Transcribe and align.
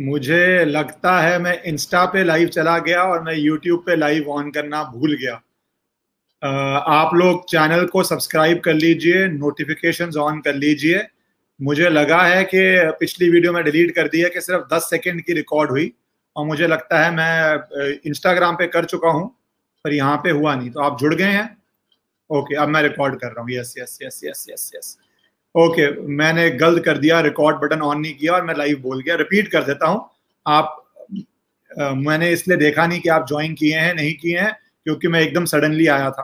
मुझे 0.00 0.64
लगता 0.64 1.18
है 1.20 1.38
मैं 1.38 1.62
इंस्टा 1.62 2.04
पे 2.06 2.22
लाइव 2.24 2.48
चला 2.48 2.78
गया 2.78 3.02
और 3.02 3.22
मैं 3.22 3.34
यूट्यूब 3.34 3.82
पे 3.86 3.96
लाइव 3.96 4.28
ऑन 4.30 4.50
करना 4.50 4.82
भूल 4.84 5.16
गया। 5.16 5.34
आप 6.90 7.14
लोग 7.14 7.44
चैनल 7.50 7.84
को 7.86 8.02
सब्सक्राइब 8.02 8.60
कर 8.60 8.74
लीजिए 8.74 9.26
नोटिफिकेशंस 9.28 10.16
ऑन 10.16 10.40
कर 10.40 10.54
लीजिए। 10.54 11.02
मुझे 11.60 11.88
लगा 11.90 12.22
है 12.22 12.44
कि 12.44 12.62
पिछली 13.00 13.28
वीडियो 13.30 13.52
में 13.52 13.62
डिलीट 13.64 13.94
कर 13.94 14.08
दी 14.08 14.20
है 14.20 14.30
कि 14.30 14.40
सिर्फ़ 14.40 14.62
10 14.74 14.88
सेकंड 14.90 15.22
की 15.22 15.32
रिकॉर्ड 15.32 15.70
हुई 15.70 15.92
और 16.36 16.46
मुझे 16.46 16.66
लगता 16.66 17.04
है 17.04 17.10
मैं 17.14 17.98
इंस्टाग्राम 18.06 18.56
पे 18.56 18.66
कर 18.68 18.84
चुका 18.84 19.08
हूँ, 19.08 19.28
पर 19.84 19.92
यहाँ 19.92 20.16
पे 20.24 20.30
हुआ 20.30 20.54
नहीं। 20.54 20.70
तो 20.70 20.80
आप 20.80 20.98
जुड़ 21.00 21.14
गए 21.14 21.24
हैं? 21.24 21.56
ओके 22.30 22.54
अब 22.54 22.68
मैं 22.68 22.82
रिकॉर्ड 22.82 23.20
कर 23.20 23.26
रहा 23.26 23.40
हूँ। 23.40 23.50
Yes 23.50 23.74
yes 23.78 23.98
yes 24.02 24.20
yes 24.24 24.46
yes 24.50 24.70
yes 24.76 24.96
okay 25.54 25.90
मैंने 26.08 26.50
गलत 26.50 26.84
कर 26.84 26.98
दिया 26.98 27.20
रिकॉर्ड 27.20 27.56
बटन 27.56 27.80
ऑन 27.82 28.00
नहीं 28.00 28.14
किया 28.14 28.32
और 28.32 28.44
मैं 28.44 28.54
लाइव 28.54 28.80
बोल 28.82 29.00
गया। 29.02 29.14
रिपीट 29.16 29.48
कर 29.48 29.64
देता 29.64 29.86
हूँ। 29.86 30.08
आप 30.46 30.76
आ, 31.80 31.90
मैंने 31.90 32.30
इसलिए 32.30 32.56
देखा 32.58 32.86
नहीं 32.86 33.00
कि 33.00 33.08
आप 33.08 33.26
ज्वाइन 33.28 33.54
किए 33.54 33.78
हैं 33.78 33.94
नहीं 33.94 34.14
किए 34.14 34.38
हैं 34.38 34.52
क्योंकि 34.84 35.08
मैं 35.08 35.20
एकदम 35.20 35.44
सडनली 35.44 35.86
आया 35.86 36.10
था। 36.10 36.22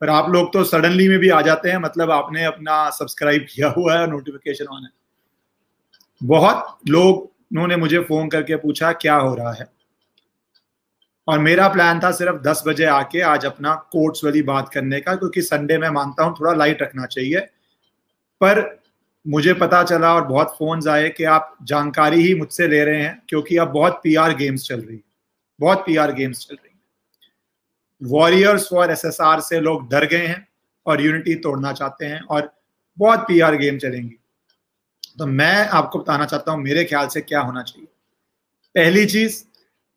पर 0.00 0.08
आप 0.08 0.30
लोग 0.30 0.52
तो 0.52 0.64
सडनली 0.64 1.08
में 1.08 1.18
भी 1.18 1.28
आ 1.28 1.40
जाते 1.42 1.70
हैं 1.70 1.78
मतलब 1.78 2.10
आपने 2.10 2.44
अपना 2.44 2.90
सब्सक्राइब 2.90 3.46
किया 3.50 3.68
हुआ 3.68 3.98
है 3.98 4.10
नोटिफिकेशन 4.10 4.64
ऑन 4.64 4.82
है। 4.82 4.90
बहुत 6.20 6.78
लोग 6.88 7.22
उन्होंने 7.52 7.76
मुझे 7.76 7.98
फ़ोन 7.98 8.28
करके 8.28 8.56
पूछा 8.56 8.92
क्या 8.92 9.14
हो 9.14 9.34
रहा 9.34 9.52
है? 9.52 9.66
और 11.28 11.38
मेरा 11.38 11.68
प्लान 11.68 12.00
था 12.00 12.10
सिर्फ़ 12.12 12.36
10 12.36 12.62
बजे 12.66 12.84
आके 12.84 13.20
आज 13.20 13.46
अपना 13.46 13.74
कोर्ट्स 13.92 14.24
वाली 14.24 14.42
बात 14.42 14.68
करने 14.68 15.00
का 15.00 15.14
क्योंकि 15.14 15.42
संडे 15.42 15.78
में 15.78 15.88
मानता 15.90 16.24
हूँ 16.24 16.34
थोड़ा 16.40 16.52
लाइट 16.52 16.82
रखना 16.82 17.06
चाहिए। 17.06 17.46
पर 18.42 18.82
मुझे 19.26 19.54
पता 19.54 19.82
चला 19.82 20.14
और 20.14 20.24
बहुत 20.24 20.56
फ़ोन 20.58 20.88
आए 20.88 21.08
कि 21.08 21.24
आप 21.24 21.56
जानकारी 21.62 22.22
ही 22.22 22.34
मुझसे 22.34 22.68
ले 22.68 22.84
रहे 22.84 23.02
हैं, 23.02 23.22
क्योंकि 23.28 23.56
अब 23.56 23.68
बहुत 23.68 24.00
पीआर 24.04 24.34
गेम्स 24.34 24.68
चल 24.68 24.80
रही 24.80 24.96
है। 24.96 25.02
बहुत 25.60 25.78
पीआर 25.86 26.12
गेम्स 26.12 26.38
चल 26.38 26.54
रही 26.54 26.70
है। 26.70 26.76
वॉरियर्स 28.10 28.68
फॉर 28.70 28.90
एसएसआर 28.90 29.40
से 29.40 29.60
लोग 29.60 29.90
डर 29.90 30.06
गए 30.06 30.26
हैं 30.26 30.48
और 30.86 31.00
यूनिटी 31.00 31.34
तोड़ना 31.34 31.72
चाहते 31.72 32.06
हैं 32.06 32.20
और 32.20 32.52
बहुत 32.98 33.18
पीआर 33.18 33.56
गेम 33.56 33.78
चलेंगी। 33.78 34.16
तो 35.18 35.26
मैं 35.26 35.68
आपको 35.68 35.98
बताना 35.98 36.24
चाहता 36.24 36.52
हूँ, 36.52 36.62
मेरे 36.62 36.84
ख्याल 36.84 37.08
से 37.08 37.20
क्या 37.20 37.40
होना 37.40 37.62
चाहिए। 37.62 37.88
पहली 38.74 39.06
चीज़, 39.06 39.44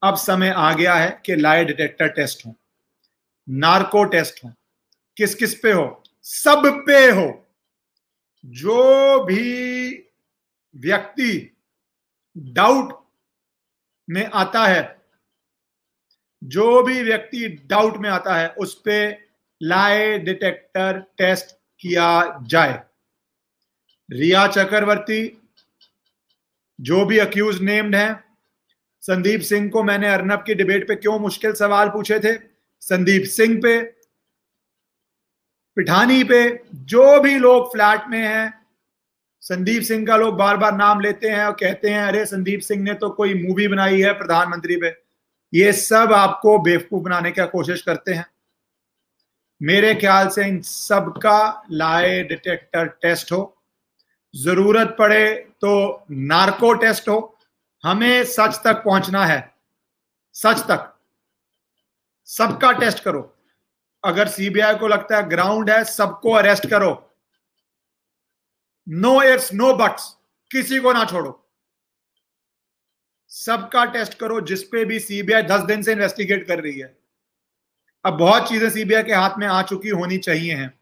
अब 0.04 0.16
समय 0.16 0.50
आ 0.50 0.74
गया 0.74 0.96
है 0.96 1.22
कि 1.26 1.36
लाई 1.36 1.66
डिटेक्टर 1.66 2.08
टेस्ट 2.08 2.46
हो। 2.46 2.56
नार्को 3.50 4.04
टेस्ट 4.04 4.46
हो। 4.46 4.54
किस 5.18 5.36
किस 5.36 5.60
पे 5.60 5.72
हो? 5.72 6.04
सब 6.24 6.84
पे 6.88 7.12
हो। 7.12 7.49
जो 8.46 9.24
भी 9.24 9.90
व्यक्ति 10.76 11.58
डाउट 12.38 13.06
में 14.10 14.26
आता 14.26 14.66
है, 14.66 15.02
जो 16.44 16.84
भी 16.84 17.04
व्यक्ति 17.04 17.48
डाउट 17.48 17.98
में 17.98 18.10
आता 18.10 18.36
है, 18.36 18.50
उस 18.50 18.76
पर 18.76 19.30
लाए 19.64 20.20
डिटेक्टर 20.20 21.00
टेस्ट 21.18 21.56
किया 21.80 22.40
जाए। 22.44 22.84
रिया 24.12 24.48
चक्रवर्ती, 24.48 25.42
जो 26.82 27.06
भी 27.06 27.18
अक्यूज 27.18 27.62
नेम्ड 27.62 27.96
हैं, 27.96 28.24
संदीप 29.02 29.42
सिंह 29.42 29.70
को 29.70 29.84
मैंने 29.84 30.08
अर्नब 30.08 30.44
की 30.48 30.54
डिबेट 30.54 30.88
पे 30.88 30.96
क्यों 30.96 31.20
मुश्किल 31.20 31.54
सवाल 31.54 31.90
पूछे 31.90 32.20
थे? 32.20 32.40
संदीप 32.82 33.24
सिंह 33.24 33.62
पे 33.64 33.99
पिठानी 35.80 36.24
पे 36.24 36.64
जो 36.76 37.20
भी 37.22 37.38
लोग 37.38 37.68
फ्लैट 37.68 38.02
में 38.08 38.28
हैं, 38.28 38.66
संदीप 39.42 39.84
सिंह 39.84 40.08
का 40.08 40.18
लोग 40.18 40.38
बार 40.38 40.58
बार 40.58 40.74
नाम 40.74 41.00
लेते 41.00 41.30
हैं 41.30 41.46
और 41.46 41.52
कहते 41.52 41.90
हैं, 41.90 42.04
अरे, 42.04 42.26
संदीप 42.26 42.60
सिंह 42.60 42.84
ने 42.84 42.94
तो 42.94 43.10
कोई 43.10 43.48
मूवी 43.48 43.68
बनाई 43.68 44.02
है 44.02 44.14
प्रधानमंत्री 44.14 44.76
पे। 44.76 44.98
ये 45.54 45.74
सब 45.74 46.14
आपको 46.14 46.60
बेवकूफ़ 46.60 47.04
बनाने 47.04 47.32
की 47.32 47.48
कोशिश 47.48 47.82
करते 47.82 48.14
हैं। 48.14 48.26
मेरे 49.62 49.96
ख्याल 49.96 50.28
से 50.28 50.46
इन 50.46 50.62
सब 50.62 51.14
का 51.18 51.66
लाए 51.72 52.24
डिटेक्टर 52.24 52.86
टेस्ट 52.88 53.32
हो। 53.32 53.58
ज़रूरत 54.36 54.96
पड़े 55.00 55.36
तो 55.62 56.04
नार्को 56.12 56.74
टेस्ट 56.74 57.10
हो। 57.10 57.38
हमें 57.84 58.24
सच 58.24 58.62
तक 58.64 58.74
पहुँचना 58.74 59.26
है। 59.26 59.56
सच 60.34 60.60
तक। 60.60 61.00
सबका 62.26 62.72
टेस्ट 62.72 63.04
करो। 63.04 63.36
अगर 64.04 64.28
सीबीआई 64.28 64.76
को 64.76 64.88
लगता 64.88 65.18
है 65.18 65.30
ग्राउंड 65.30 65.70
है, 65.70 65.84
सबको 65.84 66.32
अरेस्ट 66.32 66.68
करो। 66.68 66.92
नो 68.88 69.22
इट्स 69.24 69.54
नो 69.54 69.74
बट्स 69.74 70.16
किसी 70.52 70.80
को 70.80 70.94
ना 70.94 71.06
छोड़ो। 71.06 71.36
सबका 73.32 73.84
टेस्ट 73.86 74.14
करो 74.14 74.40
जिसपे 74.42 74.86
भी 74.86 75.00
सीबीआई 75.00 75.42
दस 75.42 75.62
दिन 75.62 75.82
से 75.82 75.92
इन्वेस्टिगेट 75.92 76.48
कर 76.48 76.60
रही 76.60 76.80
है। 76.80 76.98
अब 78.06 78.14
बहुत 78.14 78.48
चीज़ें 78.50 78.70
सीबीआई 78.70 79.04
के 79.04 79.14
हाथ 79.14 79.38
में 79.38 79.48
आ 79.48 79.62
चुकी 79.62 79.90
होनी 79.90 80.18
चाहिए 80.18 80.54
हैं। 80.54 80.74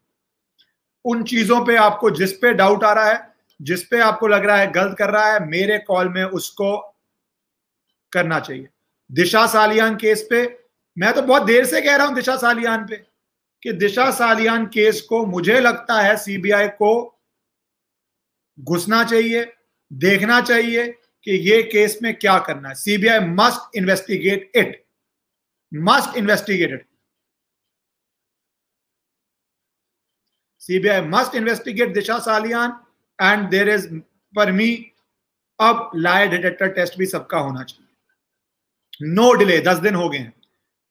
उन 1.06 1.24
चीज़ों 1.24 1.66
पे 1.66 1.76
आपको 1.76 2.10
जिस 2.10 2.34
पे 2.34 2.54
डाउट 2.54 2.84
आ 2.84 2.94
रहा 2.94 3.10
है, 3.10 3.34
जिस 3.62 3.84
पे 3.84 4.00
आपको 4.00 4.28
लग 4.28 4.46
रहा 4.46 4.58
है 4.58 4.72
गलत 4.72 4.96
कर 4.98 5.10
रहा 5.10 5.34
है, 5.34 5.46
मेरे 5.48 5.78
कॉल 5.80 6.10
में 6.10 6.24
उसको 6.24 6.78
करना 8.12 8.40
चाहिए। 8.40 8.68
दिशा 9.12 9.46
सालियान 9.48 9.96
केस 9.96 10.28
पे 10.30 10.46
मैं 10.98 11.14
तो 11.14 11.22
बहुत 11.22 11.44
देर 11.44 11.66
से 11.66 11.82
कह 11.82 11.96
रहा 11.96 12.08
हूँ 12.08 12.16
दिशा 12.16 12.36
सालियान 12.38 12.86
पे, 12.88 12.96
कि 13.64 13.72
दिशा 13.74 14.10
सालियान 14.12 14.66
केस 14.68 15.02
को 15.02 15.26
मुझे 15.26 15.60
लगता 15.60 16.02
है 16.02 16.16
सीबीआई 16.18 16.68
को 16.82 16.92
घुसना 18.58 19.04
चाहिए, 19.04 19.44
देखना 19.92 20.40
चाहिए 20.42 20.88
कि 21.26 21.32
ये 21.50 21.62
केस 21.64 21.98
में 22.04 22.14
क्या 22.16 22.38
करना 22.40 22.70
है। 22.70 22.76
CBI 22.76 23.20
must 23.20 23.78
investigate 23.78 24.52
it 24.56 24.86
must 25.72 26.18
investigate 26.18 26.72
it 26.74 26.86
CBI 30.62 31.02
must 31.10 31.36
investigate 31.36 31.94
Disha 31.94 32.18
Salian 32.20 32.80
and 33.20 33.50
there 33.50 33.70
is 33.70 33.88
पर 34.34 34.52
मी 34.52 34.72
अब 35.60 35.92
लाए 35.96 36.28
डिटेक्टर 36.28 36.68
टेस्ट 36.72 36.98
भी 36.98 37.06
सबका 37.06 37.38
होना 37.40 37.64
चाहिए। 37.64 39.14
नो 39.14 39.32
डिले 39.34 39.60
दस 39.62 39.78
दिन 39.80 39.96
हो 39.96 40.10
गए 40.10 40.18
हैं। 40.18 40.34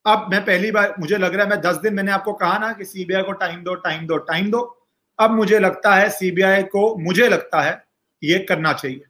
अब 0.06 0.26
मैं 0.30 0.44
पहली 0.44 0.70
बार, 0.70 0.94
मुझे 0.98 1.16
लग 1.16 1.34
रहा 1.34 1.44
है 1.44 1.50
मैं 1.50 1.60
दस 1.60 1.76
दिन 1.76 1.94
मैंने 1.94 2.12
आपको 2.12 2.32
कहा 2.32 2.58
ना 2.58 2.72
कि 2.72 2.84
सीबीआई 2.84 3.22
को 3.22 3.32
टाइम 3.32 3.62
दो 3.64 3.74
टाइम 3.74 4.06
दो 4.06 4.16
टाइम 4.16 4.50
दो। 4.50 4.60
अब 5.18 5.30
मुझे 5.30 5.58
लगता 5.58 5.94
है 5.94 6.08
सीबीआई 6.10 6.62
को, 6.62 6.94
मुझे 6.96 7.28
लगता 7.28 7.62
है 7.62 7.84
ये 8.22 8.38
करना 8.38 8.72
चाहिए। 8.72 9.04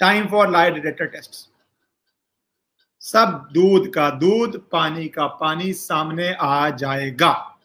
Time 0.00 0.26
for 0.26 0.50
lie 0.50 0.70
detector 0.70 1.06
test 1.06 1.34
सब 3.02 3.48
दूध 3.52 3.92
का 3.94 4.08
दूध, 4.10 4.56
पानी 4.70 5.08
का 5.08 5.26
पानी 5.26 5.72
सामने 5.72 6.32
आ 6.32 6.68
जाएगा। 6.70 7.58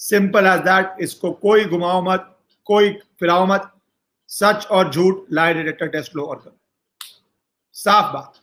सिंपल 0.00 0.46
एज 0.46 0.60
दैट 0.60 1.00
इसको 1.00 1.32
कोई 1.32 1.64
घुमाओ 1.64 2.02
मत, 2.02 2.38
कोई 2.66 2.92
फिराओ 3.20 3.46
मत। 3.46 3.70
सच 4.28 4.66
और 4.66 4.90
झूठ 4.92 5.32
लाई 5.32 5.54
डिटेक्टर 5.54 5.88
टेस्ट 5.88 6.16
लो 6.16 6.24
और 6.24 6.38
करो। 6.38 6.58
साफ़ 7.76 8.12
बात। 8.14 8.40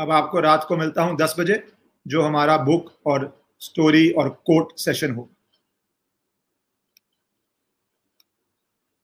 अब 0.00 0.10
आपको 0.10 0.40
रात 0.40 0.64
को 0.68 0.76
मिलता 0.76 1.02
हूँ 1.02 1.16
दस 1.16 1.34
बजे, 1.38 1.62
जो 2.06 2.22
हमारा 2.22 2.56
बुक 2.56 2.92
और 3.06 3.32
स्टोरी 3.60 4.10
और 4.10 4.28
कोट 4.28 4.76
सेशन 4.78 5.14
हो। 5.14 5.28